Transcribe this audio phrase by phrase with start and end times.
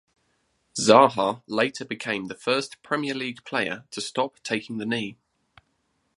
[0.79, 5.19] Zaha later became the first Premier League player to stop taking the knee.